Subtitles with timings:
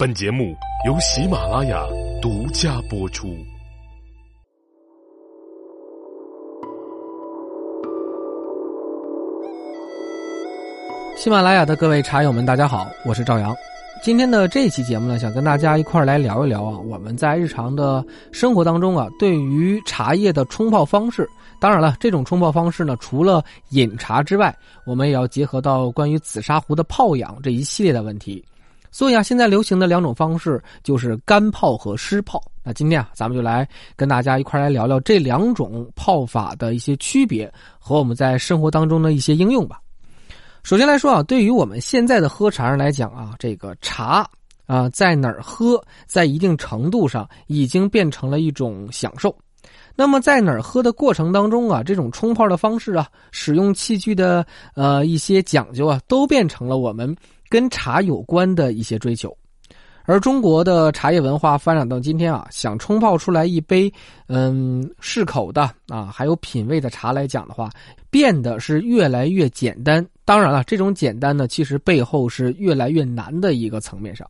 [0.00, 0.56] 本节目
[0.86, 1.84] 由喜马拉雅
[2.22, 3.36] 独家播出。
[11.18, 13.54] 喜马拉雅的各位茶友们，大家好，我是赵阳。
[14.02, 21.28] 今天的这期节目呢，想跟大家一块来聊一聊啊，我们在日常的生活当中啊，对于茶叶的冲泡方式。
[21.60, 24.56] 当然了，这种冲泡方式呢，除了饮茶之外，
[24.86, 28.42] 我们也要结合到关于紫砂壶的泡养这一系列的问题。
[28.90, 32.42] 所以啊，现在流行的两种方式就是干泡和湿泡。
[32.62, 33.66] 那今天啊，咱们就来
[33.96, 39.80] 跟大家一块来聊聊这两种泡法的一些区别和我们在生活当中的一些应用吧。
[40.62, 44.28] 首先来说啊，对于我们现在的喝茶人来讲啊，这个茶
[44.66, 49.34] 啊，在哪儿喝，在一定程度上已经变成了一种享受。
[49.96, 57.14] 那么在哪儿喝的过程当中啊，这种冲泡的方式啊，使用器具的呃一些讲究啊，都变成了我们
[57.50, 59.36] 跟茶有关的一些追求。
[60.06, 63.92] 而中国的茶叶文化发展到今天啊，想冲泡出来一杯
[64.26, 67.70] 嗯适口的啊，还有品味的茶来讲的话，
[68.10, 70.04] 变得是越来越简单。
[70.24, 74.26] 当然了，这种简单呢，其实背后是越来越难的一个层面上。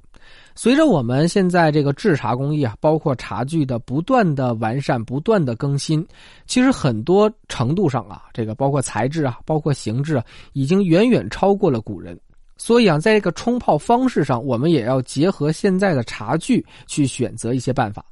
[0.55, 6.07] 随着我们现在这个制茶工艺啊，包括茶具的不断的完善、不断的更新，
[6.47, 12.19] 其实很多程度上啊，这个包括材质啊、包括形制啊，已经远远超过了古人。
[12.63, 18.05] 所以啊，在这个冲泡方式上，我们也要结合现在的茶具去选择一些办法。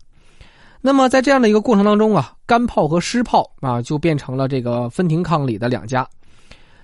[0.80, 6.08] 那么在这样的一个过程当中啊，干泡和湿泡啊，就变成了这个分庭抗礼的两家。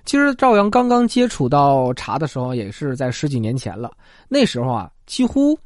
[0.05, 3.91] 其实赵阳刚刚接触到茶的时候，也是在十几年前了。
[4.29, 5.59] 那时候啊，几乎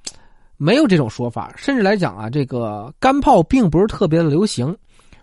[0.56, 4.72] 没有这种说法，甚至来讲啊，这个干泡并不是特别的流行。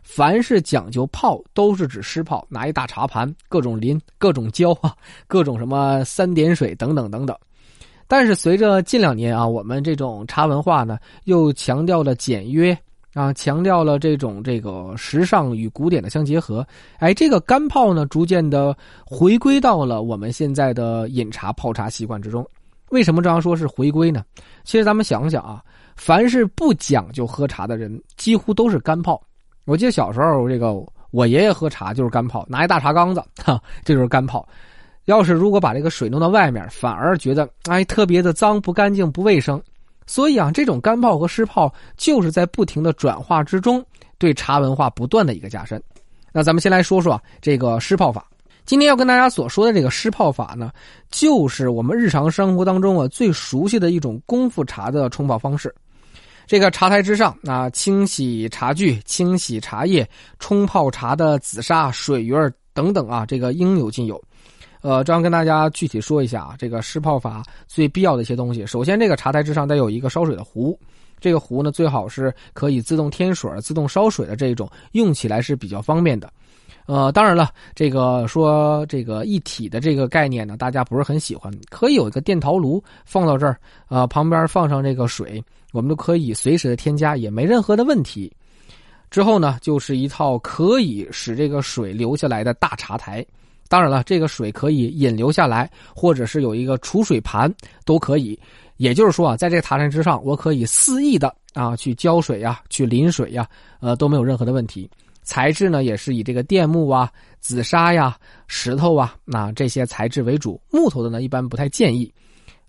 [0.06, 7.36] 凡是讲究泡，都是指湿泡，拿一大茶盘，各种淋，各种浇啊，各种什么三点水等等等等。
[8.08, 12.78] 但是随着近两年啊，我们这种茶文化呢，又强调了简约。
[13.16, 16.67] 啊，强调了这种这个时尚与古典的相结合，
[17.00, 18.75] 哎，这个干泡呢，逐渐的
[19.06, 22.46] 回归到了我们现在的饮茶泡茶习惯之中。
[22.90, 24.24] 为什么这样说是回归呢？
[24.66, 25.63] 其实咱们想想啊，
[25.96, 29.22] 凡是不讲究喝茶的人，几乎都是干泡。
[29.66, 30.74] 我记得小时候，这个
[31.12, 34.48] 我爷爷喝茶就是干泡，拿一大茶缸子，哈，这就是干泡。
[35.06, 39.62] 要是如果把这个水弄到外面，反而觉得哎特别的脏、不干净、不卫生。
[40.08, 43.84] 所以啊，这种干泡和湿泡就是在不停的转化之中，
[44.20, 45.81] 对茶文化不断的一个加深。
[46.31, 48.25] 那咱们先来说说这个湿泡法。
[48.66, 50.72] 今天要跟大家所说的这个湿泡法呢，
[51.09, 55.74] 就是我们日常生活当中啊最熟悉的一种功夫茶的冲泡方式。
[56.47, 60.07] 这个茶台之上啊，清洗茶具、清洗茶叶、
[60.39, 64.22] 冲泡茶的紫砂、水鱼儿等等啊，这个应有尽有。
[64.81, 68.66] 呃，这样跟大家具体说一下啊，这个湿泡法最必要的一些东西。
[68.67, 70.79] 首先，这个茶台之上得有一个烧水的壶，
[71.19, 76.31] 这个壶呢最好是可以自动添水、自动烧水的这一种，用起来是比较方便的。
[76.85, 83.57] 呃，当然了，这个说这个一体的这个概念呢，大家不是很喜欢，可以有一个电陶炉放到这儿，
[83.88, 85.44] 啊，旁边放上这个水，
[85.74, 88.31] 我们都可以随时的添加，也没任何的问题。
[89.09, 93.25] 之后呢，就是一套可以使这个水流下来的大茶台。
[93.68, 97.51] 当然了，这个水可以引流下来，或者是有一个储水盘
[97.84, 98.38] 都可以。
[98.78, 103.47] 也就是说啊，在这个塔山之上，我可以肆意的啊去浇水呀，去淋水呀，
[103.79, 104.88] 呃都没有任何的问题。
[105.25, 110.62] 材质呢也是以这个电木啊、紫砂呀、石头啊那这些材质为主。
[110.72, 112.13] 木头的呢一般不太建议，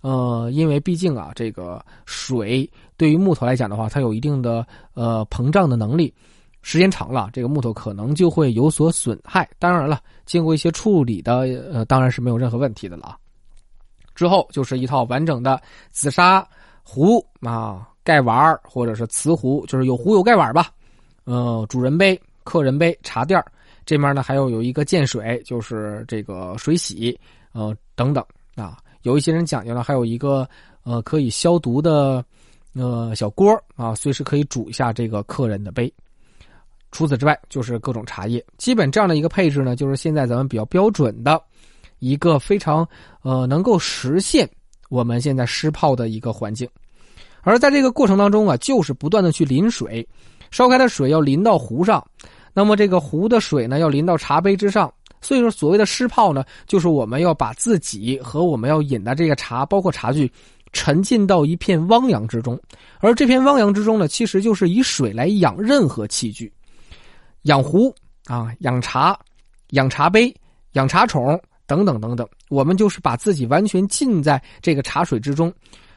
[0.01, 6.13] 呃，因为毕竟啊这个水对于木头来讲的话，它有一定的呃膨胀的能力。
[6.63, 9.47] 时间长了，这个木头可能就会有所损害。
[9.57, 11.37] 当然了，经过一些处理的，
[11.71, 13.15] 呃，当然是没有任何问题的了。
[14.13, 16.45] 之后就是一套完整的紫砂
[16.83, 20.69] 壶啊，盖碗或者是瓷壶，就是有壶有盖碗吧。
[21.23, 23.43] 呃，主人杯、客人杯、茶垫
[23.85, 27.19] 这面呢还有有一个溅水，就是这个水洗，
[27.51, 28.23] 呃，等等
[28.55, 28.77] 啊。
[29.01, 30.47] 有一些人讲究呢，还有一个
[30.83, 32.23] 呃可以消毒的
[32.73, 35.93] 呃小锅啊，随时可以煮一下这个客人的杯。
[36.89, 41.41] 除此之外，就是各种茶叶，基本这样的一个配置呢，就是现在咱们比较标准的，
[41.99, 42.87] 一个非常
[43.23, 44.49] 呃能够实现
[44.89, 46.65] 我们现在湿泡的一个环境。
[47.41, 50.07] 而在这个过程当中啊，就是不断的去淋水，
[50.49, 52.05] 烧开的水要淋到壶上，
[52.57, 54.91] 那么这个壶的水呢要淋到茶杯之上。
[55.21, 60.31] 所以说，所谓的湿泡呢，就是我们要把自己和我们要饮的这个茶，包括茶具，
[60.73, 62.59] 沉浸到一片汪洋之中。
[62.99, 66.51] 而这片汪洋之中呢，其实就是以水来养任何器具。
[67.43, 67.93] 养壶
[68.25, 69.15] 啊，养茶，
[69.71, 70.33] 养茶杯，
[70.71, 75.53] 养茶宠等等等等，我们就是把自己完全浸在这个茶水之中，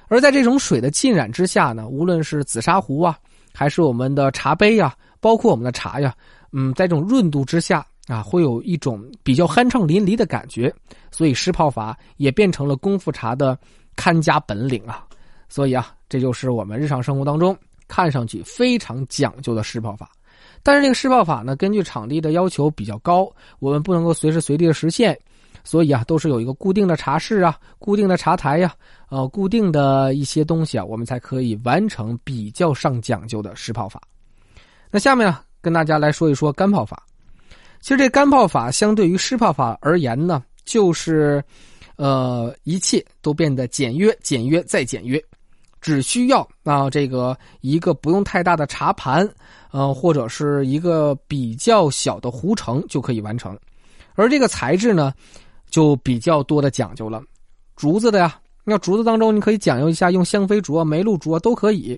[0.09, 3.19] 而在这种水的浸染之下呢，无论是紫砂壶啊，
[3.55, 6.15] 还是我们的茶杯呀，包括我们的茶呀，
[6.53, 10.73] 嗯，在这种润度之下啊，会有一种比较酣畅淋漓的感觉。
[11.11, 13.59] 所以湿泡法也变成了功夫茶的
[13.97, 15.05] 看家本领啊。
[15.49, 17.57] 所以啊，这就是我们日常生活当中
[17.89, 20.11] 看上去非常讲究的湿泡法。
[20.63, 25.19] 但是这个湿泡法呢，根据场地的要求比较高，我们不能够随时随地的实现。
[25.63, 28.75] 所以啊，都是有一个固定的茶室啊，固定的茶台呀，
[29.11, 34.01] 呃，固定的一些东西啊，我们才可以完成比较上讲究的湿泡法。
[34.91, 37.03] 那下面啊，跟大家来说一说干泡法。
[37.81, 41.43] 其实这干泡法相对于湿泡法而言呢，就是，
[41.97, 45.23] 呃，一切都变得简约、简约再简约，
[45.81, 49.29] 只需要啊这个一个不用太大的茶盘，
[49.71, 53.59] 呃，或者是一个比较小的壶盛就可以完成。
[54.15, 55.13] 而这个材质呢？
[55.71, 57.23] 就比较多的讲究了，
[57.77, 61.97] 竹子的呀，那竹子当中你可以讲究一下，用香妃竹啊、梅露竹啊都可以。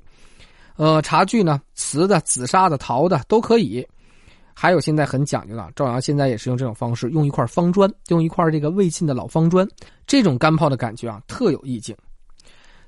[0.76, 3.86] 呃，茶具呢，瓷的、紫砂的、陶的都可以。
[4.54, 9.66] 还有现在很讲究的，赵阳现在也是用这种方式，用一块方砖，用一块这个魏晋的老方砖，
[10.06, 11.96] 这种干泡的感觉啊，特有意境。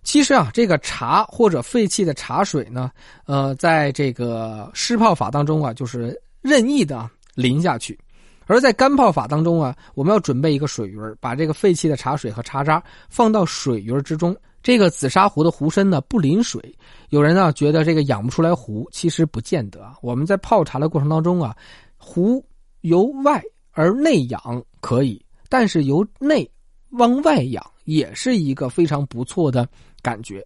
[0.02, 2.90] 其实啊，这个茶或者废弃的茶水呢，
[3.24, 7.98] 呃，在这个湿泡法当中啊，就是任意的淋下去。
[8.46, 14.36] 而在干泡法当中啊，我们要准备一个水鱼把这个废弃的茶水和茶渣放到水鱼之中。
[14.64, 16.74] 这个紫砂壶的壶身呢不淋水，
[17.10, 19.94] 有人呢觉得这个养不出来壶，其实不见得。
[20.00, 21.54] 我们在泡茶的过程当中啊，
[21.98, 22.42] 壶
[22.80, 26.50] 由外而内养可以，但是由内
[26.92, 29.68] 往外养也是一个非常不错的
[30.00, 30.42] 感觉。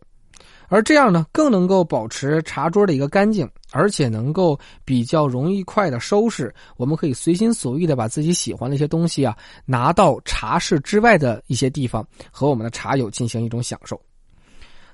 [0.66, 6.52] 而这样呢，更能够保持茶桌的一个干净，而且能够比较容易快的收拾。
[6.76, 13.98] 我们可以随心所欲的把自己喜欢的一些东西啊，拿到茶室之外的一些地方，和我们的茶友进行一种享受。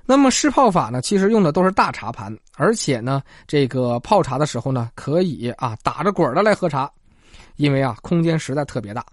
[0.06, 6.90] 那么湿泡法呢，其实用的都是大茶盘，而且呢，这个泡茶的时候呢，可以啊打着滚的来喝茶，
[7.56, 9.04] 因为啊空间实在特别大，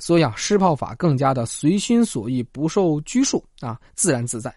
[0.00, 4.52] 所以啊湿泡法更加的随心所欲，不受拘束啊，自然自在。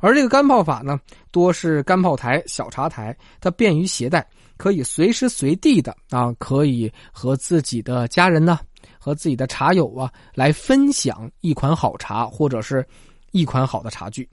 [0.00, 1.00] 而这个干泡法呢，
[1.32, 4.28] 多是干泡台、小茶台，它便于携带，
[4.58, 8.60] 可以随时随地的啊，可以和自己的家人呢，
[8.98, 12.86] 和自己的茶友啊，来分享一款好茶或者是
[13.30, 14.28] 一款好的茶具。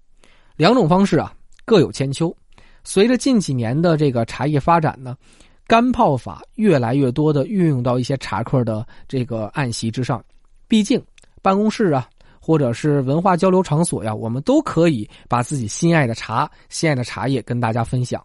[0.55, 1.33] 两种方式啊，
[1.65, 2.35] 各有千秋。
[2.83, 5.17] 随着近几年的这个茶叶发展呢，
[5.67, 10.23] 干泡法越来越多的运用到一些茶客的这个案席之上，
[10.67, 11.01] 毕竟
[11.41, 12.07] 办公室啊。
[12.45, 18.21] 或者是文化交流场所呀，我们都可以把自己心爱的茶、心爱的茶叶跟大家分享，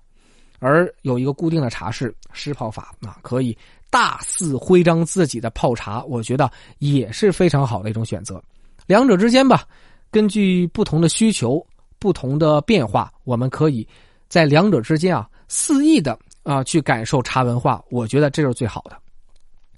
[0.58, 3.56] 而有一个固定的茶室湿泡法啊，可以
[3.90, 8.42] 大肆徽章自己的泡茶，我觉得也是非常好的一种选择。
[8.88, 9.64] 两者之间吧，
[10.10, 11.64] 根据不同的需求、
[11.98, 13.86] 不同的变化，我们可以
[14.28, 18.96] 在两者之间啊肆意的啊去感受茶文化，我觉得这是最好的，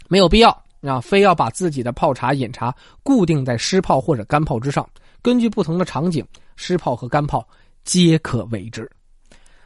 [0.09, 0.57] 没有必要。
[0.83, 4.89] 啊，非要把自己的泡茶、饮茶固定在湿泡或者干泡之上，
[5.21, 6.25] 根据不同的场景，
[6.57, 7.47] 湿泡和干泡
[7.85, 8.91] 皆可为之。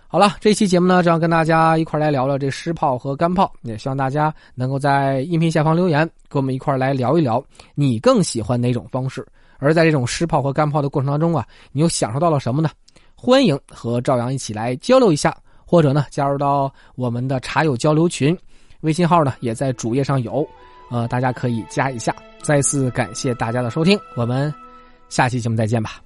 [0.09, 7.41] 好了，这期节目呢，这样跟大家一块来聊聊这湿泡和干泡，也希望大家能够在音频下方留言，跟我们一块来聊一聊，
[7.77, 9.25] 你更喜欢哪种方式？
[9.65, 12.69] 而在这种湿泡和干泡的过程当中啊，你又享受到了什么呢？
[13.15, 15.35] 欢迎和赵阳一起来交流一下，
[15.65, 18.37] 或者呢，加入到我们的茶友交流群，
[18.83, 20.47] 微信号呢也在主页上有。
[20.91, 22.15] 呃，大家可以加一下。
[22.43, 24.53] 再次感谢大家的收听，我们
[25.09, 26.03] 下期节目再见吧。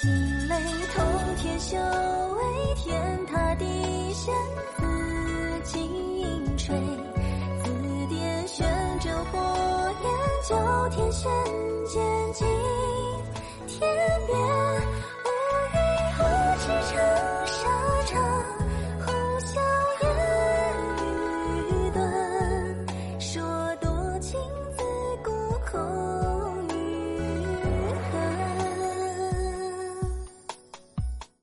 [0.00, 0.10] 惊
[0.48, 0.56] 雷
[0.92, 1.04] 通
[1.36, 3.64] 天，修为天塌地
[4.12, 4.34] 陷，
[9.32, 9.38] 火
[10.02, 10.06] 焰
[10.46, 10.54] 九
[10.90, 11.30] 天悬
[11.86, 12.46] 剑惊
[13.66, 13.80] 天
[14.26, 14.61] 变